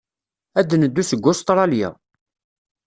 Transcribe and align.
Ad 0.59 0.71
neddu 0.81 1.03
seg 1.09 1.25
Ustṛalya. 1.31 1.89